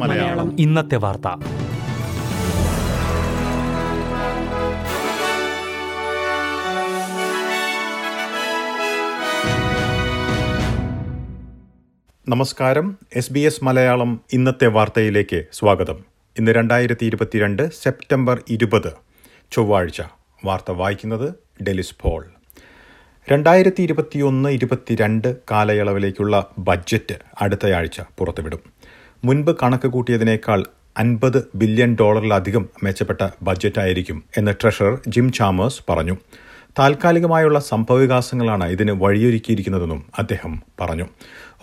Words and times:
മലയാളം. 0.00 0.56
ഇന്നത്തെ 0.60 0.96
വാർത്ത. 0.96 1.28
നമസ്കാരം. 12.28 12.98
എസ് 13.16 13.32
ബി 13.32 13.40
എസ് 13.40 13.64
മലയാളം 13.64 14.20
ഇന്നത്തെ 14.32 14.66
വാർത്തയിലേക്ക് 14.66 15.44
സ്വാഗതം. 15.52 16.04
ഇന്ന് 16.38 16.52
രണ്ടായിരത്തി 16.52 17.06
ഇരുപത്തിരണ്ട് 17.06 17.70
സെപ്റ്റംബർ 17.82 18.42
ഇരുപത്. 18.48 18.92
ചൊവ്വാഴ്ച. 19.52 20.02
വാർത്ത 20.44 20.70
വായിക്കുന്നത് 20.70 21.34
ഡെലിസ് 21.62 21.94
പോൾ. 22.00 22.35
രണ്ടായിരത്തി 23.28 23.82
ഇരുപത്തിയൊന്ന് 23.82 24.48
ഇരുപത്തിരണ്ട് 24.48 25.28
കാലയളവിലേക്കുള്ള 25.50 26.34
ബഡ്ജറ്റ് 26.58 27.14
അടുത്തയാഴ്ച 27.40 28.00
പുറത്തുവിടും. 28.18 28.60
മുൻപ് 29.22 29.56
കണക്ക് 29.62 29.86
കൂട്ടിയതിനേക്കാൾ 29.86 30.60
അൻപത് 30.96 31.38
ബില്യൺ 31.54 31.96
ഡോളറിലധികം 32.00 32.68
മെച്ചപ്പെട്ട 32.82 33.22
ബജറ്റായിരിക്കും 33.42 34.24
എന്ന് 34.36 34.52
ട്രഷറർ 34.60 34.94
ജിം 35.08 35.32
ചാമേഴ്സ് 35.32 35.82
പറഞ്ഞു. 35.90 36.14
താൽക്കാലികമായുള്ള 36.76 37.58
സംഭവവികാസങ്ങളാണ് 37.70 38.64
ഇതിന് 38.66 38.92
വഴിയൊരുക്കിയിരിക്കുന്നതെന്നും 39.02 40.06
അദ്ദേഹം 40.18 40.52
പറഞ്ഞു. 40.80 41.06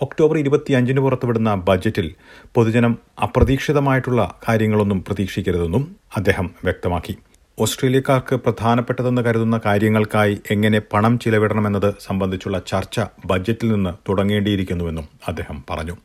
ഒക്ടോബർ 0.00 0.38
ഇരുപത്തിയഞ്ചിന് 0.38 1.00
പുറത്തുവിടുന്ന 1.00 1.54
ബജറ്റിൽ 1.68 2.08
പൊതുജനം 2.54 2.94
അപ്രതീക്ഷിതമായിട്ടുള്ള 3.22 4.22
കാര്യങ്ങളൊന്നും 4.48 5.04
പ്രതീക്ഷിക്കരുതെന്നും 5.04 5.84
അദ്ദേഹം 6.16 6.48
വ്യക്തമാക്കി. 6.64 7.14
ഓസ്ട്രേലിയക്കാർക്ക് 7.58 8.36
പ്രധാനപ്പെട്ടതെന്ന് 8.36 9.22
കരുതുന്ന 9.22 9.60
കാര്യങ്ങൾക്കായി 9.66 10.40
എങ്ങനെ 10.50 10.78
പണം 10.92 11.18
ചിലവിടണമെന്നത് 11.18 11.94
സംബന്ധിച്ചുള്ള 12.00 12.58
ചർച്ച 12.58 13.00
ബജറ്റിൽ 13.26 13.68
നിന്ന് 13.72 13.92
തുടങ്ങേണ്ടിയിരിക്കുന്നുവെന്നും 14.08 15.08
അദ്ദേഹം 15.28 15.64
പറഞ്ഞു. 15.70 15.96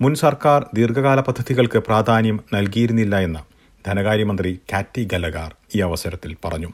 മുൻ 0.00 0.14
സർക്കാർ 0.14 0.66
ദീർഘകാല 0.74 1.20
പദ്ധതികൾക്ക് 1.20 1.78
പ്രാധാന്യം 1.78 2.40
നൽകിയിരുന്നില്ല 2.54 3.18
എന്ന് 3.18 3.42
ധനകാര്യമന്ത്രി 3.86 4.60
കാറ്റി 4.72 5.08
ഗലഗാർ 5.12 5.54
ഈ 5.74 5.80
അവസരത്തിൽ 5.80 6.36
പറഞ്ഞു. 6.44 6.70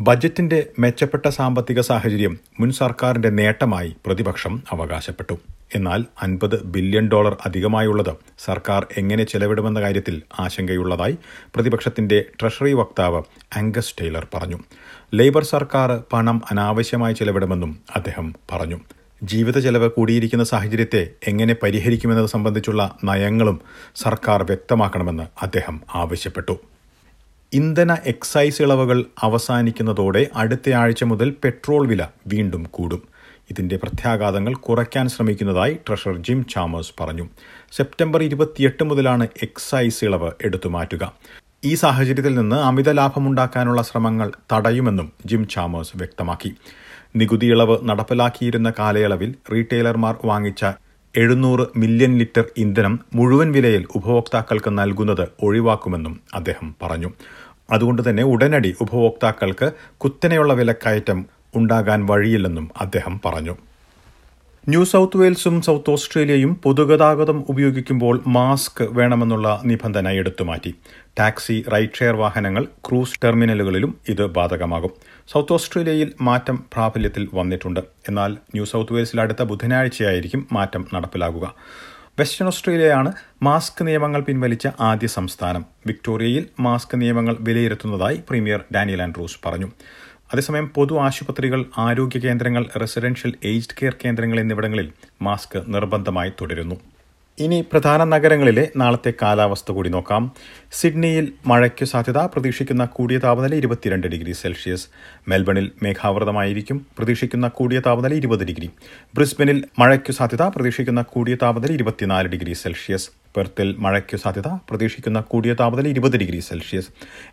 ബജറ്റിന്റെ 0.00 0.66
മെച്ചപ്പെട്ട 0.78 1.28
സാമ്പത്തിക 1.28 1.80
സാഹചര്യം 1.80 2.40
മുൻ 2.60 2.72
സർക്കാരിന്റെ 2.72 3.30
നേട്ടമായി 3.30 3.96
പ്രതിപക്ഷം 4.06 4.62
അവകാശപ്പെട്ടു. 4.72 5.38
എന്നാൽ 5.74 6.04
അൻപത് 6.22 6.62
ബില്യൺ 6.64 7.08
ഡോളർ 7.08 7.36
അധികമായുള്ളത് 7.46 8.16
സർക്കാർ 8.38 8.86
എങ്ങനെ 8.96 9.24
ചെലവിടുമെന്ന 9.24 9.80
കാര്യത്തിൽ 9.80 10.22
ആശങ്കയുള്ളതായി 10.40 11.18
പ്രതിപക്ഷത്തിന്റെ 11.54 12.24
ട്രഷറി 12.40 12.72
വക്താവ് 12.72 13.22
അംഗസ് 13.56 13.94
ടൈലർ 14.00 14.26
പറഞ്ഞു. 14.34 14.58
ലേബർ 15.14 15.44
സർക്കാർ 15.44 16.02
പണം 16.12 16.42
അനാവശ്യമായി 16.50 17.14
ചെലവിടുമെന്നും 17.14 17.78
അദ്ദേഹം 17.96 18.34
പറഞ്ഞു. 18.52 18.80
ജീവിത 19.22 19.58
ചെലവ് 19.58 19.90
കൂടിയിരിക്കുന്ന 19.90 20.44
സാഹചര്യത്തെ 20.44 21.10
എങ്ങനെ 21.26 21.56
പരിഹരിക്കുമെന്നത് 21.62 22.26
സംബന്ധിച്ചുള്ള 22.26 22.96
നയങ്ങളും 23.04 23.60
സർക്കാർ 23.96 24.42
വ്യക്തമാക്കണമെന്ന് 24.42 25.22
അദ്ദേഹം 25.42 25.80
ആവശ്യപ്പെട്ടു. 25.94 26.60
ഇന്ധന 27.52 27.96
എക്സൈസ് 28.06 28.62
ഇളവുകൾ 28.62 29.04
അവസാനിക്കുന്നതോടെ 29.22 30.26
അടുത്ത 30.34 30.70
ആഴ്ച 30.70 31.04
മുതൽ 31.04 31.34
പെട്രോൾ 31.44 31.88
വില 31.88 32.06
വീണ്ടും 32.26 32.62
കൂടും. 32.62 33.09
ഇതിന്റെ 33.50 33.76
പ്രത്യാഘാതങ്ങൾ 33.76 34.54
കുറയ്ക്കാൻ 34.54 35.08
ശ്രമിക്കുന്നതായി 35.08 35.74
ട്രഷറർ 35.88 36.16
ജിം 36.16 36.46
ചാമേഴ്സ് 36.52 36.92
പറഞ്ഞു. 37.00 37.26
സെപ്റ്റംബർ 37.72 38.22
ഇരുപത്തിയെട്ട് 38.22 38.84
മുതലാണ് 38.84 39.26
എക്സൈസ് 39.42 40.04
ഇളവ് 40.04 40.30
എടുത്തുമാറ്റുക 40.44 41.12
ഈ 41.64 41.74
സാഹചര്യത്തിൽ 41.74 42.34
നിന്ന് 42.34 42.56
അമിത 42.56 42.90
ലാഭമുണ്ടാക്കാനുള്ള 42.90 43.82
ശ്രമങ്ങൾ 43.82 44.28
തടയുമെന്നും 44.52 45.12
ജിം 45.26 45.42
ചാമേഴ്സ് 45.48 45.96
വ്യക്തമാക്കി. 45.96 46.52
നികുതി 47.16 47.46
ഇളവ് 47.46 47.76
നടപ്പിലാക്കിയിരുന്ന 47.88 48.72
കാലയളവിൽ 48.78 49.34
റീറ്റെയിലർമാർ 49.52 50.14
വാങ്ങിച്ച 50.24 50.64
എഴുന്നൂറ് 51.14 51.64
മില്യൺ 51.76 52.12
ലിറ്റർ 52.18 52.44
ഇന്ധനം 52.56 53.00
മുഴുവൻ 53.14 53.52
വിലയിൽ 53.52 53.84
ഉപഭോക്താക്കൾക്ക് 53.94 54.70
നൽകുന്നത് 54.78 55.28
ഒഴിവാക്കുമെന്നും 55.42 56.20
അദ്ദേഹം 56.34 56.74
പറഞ്ഞു. 56.82 57.10
അതുകൊണ്ട് 57.70 58.02
തന്നെ 58.10 58.22
ഉടനടി 58.22 58.70
ഉപഭോക്താക്കൾക്ക് 58.80 59.72
കുത്തനെയുള്ള 59.96 60.52
വിലക്കയറ്റം 60.54 61.18
ഉണ്ടാകാൻ 61.54 62.06
വഴിയില്ലെന്നും 62.06 62.70
അദ്ദേഹം 62.80 63.20
പറഞ്ഞു. 63.24 63.56
ന്യൂ 64.68 64.84
സൗത്ത് 64.84 65.16
വെയിൽസും 65.16 65.62
സൗത്ത് 65.62 65.90
ഓസ്ട്രേലിയയും 65.90 66.54
പൊതുഗതാഗതം 66.54 67.44
ഉപയോഗിക്കുമ്പോൾ 67.48 68.22
മാസ്ക് 68.26 68.84
വേണമെന്നുള്ള 68.90 69.60
നിബന്ധന 69.64 70.08
എടുത്തുമാറ്റി 70.08 70.74
ടാക്സി 71.18 71.64
റൈഡ് 71.72 71.96
ഷെയർ 71.98 72.14
വാഹനങ്ങൾ 72.14 72.64
ക്രൂസ് 72.88 73.20
ടെർമിനലുകളിലും 73.24 73.98
ഇത് 74.08 74.26
ബാധകമാകും. 74.26 74.90
സൗത്ത് 75.28 75.52
ഓസ്ട്രേലിയയിൽ 75.52 76.12
മാറ്റം 76.20 76.64
പ്രാബല്യത്തിൽ 76.72 77.28
വന്നിട്ടുണ്ട്. 77.34 77.80
എന്നാൽ 78.08 78.32
ന്യൂ 78.32 78.64
സൗത്ത് 78.64 78.92
വെയിൽസിൽ 78.92 79.20
അടുത്ത 79.20 79.42
ബുധനാഴ്ചയായിരിക്കും 79.42 80.46
മാറ്റം 80.52 80.88
നടപ്പിലാകുക. 80.94 81.54
വെസ്റ്റേൺ 82.18 82.46
ഓസ്ട്രേലിയയാണ് 82.46 83.12
മാസ്ക് 83.42 83.86
നിയമങ്ങൾ 83.86 84.20
പിൻവലിച്ച 84.20 84.68
ആദ്യ 84.80 85.06
സംസ്ഥാനം. 85.06 85.64
വിക്ടോറിയയിൽ 85.86 86.46
മാസ്ക് 86.60 87.00
നിയമങ്ങൾ 87.00 87.36
വിലയിരുത്തുന്നതായി 87.40 88.20
പ്രീമിയർ 88.28 88.64
ഡാനിയൽ 88.74 89.02
ആൻഡ്രൂസ് 89.02 89.38
പറഞ്ഞു. 89.46 89.70
അതേസമയം 90.32 90.68
പൊതു 90.68 90.94
ആശുപത്രികൾ 90.98 91.64
ആരോഗ്യ 91.78 92.18
കേന്ദ്രങ്ങൾ 92.18 92.66
റെസിഡൻഷ്യൽ 92.80 93.34
ഏജ്ഡ് 93.44 93.76
കെയർ 93.82 93.96
കേന്ദ്രങ്ങൾ 94.04 94.40
എന്നിവിടങ്ങളിൽ 94.40 94.92
മാസ്ക് 95.22 95.64
നിർബന്ധമായി 95.74 96.32
തുടരുന്നു. 96.40 96.74
ഇനി 97.38 97.64
പ്രധാന 97.72 98.04
നഗരങ്ങളിലെ 98.04 98.68
നാളത്തെ 98.76 99.12
കാലാവസ്ഥ 99.22 99.72
കൂടി 99.72 99.90
നോക്കാം. 99.90 100.32
സിഡ്നിയിൽ 100.72 101.32
മഴയ്ക്ക് 101.46 101.84
സാധ്യത 101.84 102.18
പ്രതീക്ഷിക്കുന്ന 102.18 102.84
കൂടിയ 102.84 103.18
താപനില 103.18 103.54
ഇരുപത്തിരണ്ട് 103.54 104.06
ഡിഗ്രി 104.06 104.32
സെൽഷ്യസ്. 104.32 104.88
മെൽബണിൽ 105.28 105.70
മേഘാവൃതമായിരിക്കും 105.82 106.86
പ്രതീക്ഷിക്കുന്ന 106.98 107.48
കൂടിയ 107.48 107.80
താപനില 107.80 108.14
ഇരുപത് 108.14 108.44
ഡിഗ്രി. 108.44 108.70
ബ്രിസ്ബനിൽ 109.14 109.64
മഴയ്ക്ക് 109.78 110.12
സാധ്യത 110.12 110.42
പ്രതീക്ഷിക്കുന്ന 110.42 111.02
കൂടിയ 111.02 111.34
താപനില 111.34 111.72
ഇരുപത്തിനാല് 111.72 112.28
ഡിഗ്രി 112.28 112.52
സെൽഷ്യസ്. 112.52 113.10
പെർത്തിൽ 113.36 113.74
മഴയ്ക്ക് 113.78 114.16
സാധ്യത. 114.16 114.48
പ്രതീക്ഷിക്കുന്ന 114.48 115.20
കൂടിയ 115.20 115.54
താപനില 115.54 115.88
ഇരുപത് 115.88 116.16
ഡിഗ്രി 116.16 116.40
സെൽഷ്യസ്. 116.40 116.88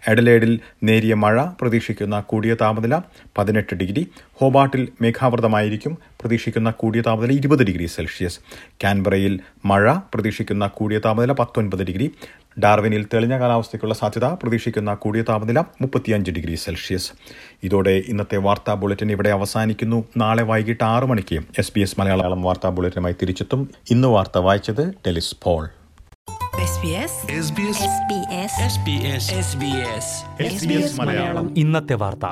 എഡലേഡിൽ 0.07 0.59
നേരിയ 0.83 1.13
മഴ. 1.13 1.45
പ്രതീക്ഷിക്കുന്ന 1.61 2.19
കൂടിയ 2.19 2.53
താപനില 2.53 2.99
പതിനെട്ട് 3.37 3.75
ഡിഗ്രി. 3.75 4.07
ഹോബാട്ടിൽ 4.33 4.89
മേഘാവൃതമായിരിക്കും. 5.01 5.97
പ്രതീക്ഷിക്കുന്ന 6.27 6.71
കൂടിയ 6.71 7.01
താപനില 7.01 7.31
ഇരുപത് 7.31 7.63
ഡിഗ്രി 7.63 7.85
സെൽഷ്യസ്. 7.85 8.39
കാൻബറയിൽ 8.83 9.39
മഴ 9.65 9.93
പ്രതീക്ഷിക്കുന്ന 10.13 10.67
കൂടിയ 10.67 10.99
താപനില 10.99 11.31
പത്തൊൻപത് 11.31 11.83
ഡിഗ്രി. 11.83 12.11
ഡാർവിനിൽ 12.59 13.05
തെളിഞ്ഞ 13.13 13.39
കാലാവസ്ഥയ്ക്കുള്ള 13.39 13.93
സാധ്യത 13.93 14.25
പ്രതീക്ഷിക്കുന്ന 14.25 14.93
കൂടിയ 14.93 15.21
താപനില 15.21 15.59
മുപ്പത്തിയഞ്ച് 15.59 16.31
ഡിഗ്രി 16.31 16.55
സെൽഷ്യസ്. 16.55 17.11
ഇതോടെ 17.63 18.03
ഇന്നത്തെ 18.07 18.37
വാർത്താ 18.37 18.73
ബുള്ളറ്റിൻ 18.73 19.11
ഇവിടെ 19.11 19.29
അവസാനിക്കുന്നു. 19.29 20.05
നാളെ 20.17 20.43
വൈകിട്ട് 20.43 20.83
ആറ് 20.83 21.03
മണിക്ക് 21.03 21.39
എസ് 21.59 21.73
ബി 21.75 21.79
എസ് 21.79 21.99
മലയാളം 21.99 22.41
വാർത്താ 22.41 22.69
ബുള്ളറ്റിനുമായി 22.69 23.15
തിരിച്ചെത്തും. 23.21 23.69
ഇന്ന് 23.91 24.07
വാർത്ത 24.07 24.37
വായിച്ചത് 24.37 24.93
ടെലിസ് 25.07 25.35
പോൾ. 25.43 25.69
ഇന്നത്തെ 31.57 31.93
വാർത്ത. 31.93 32.25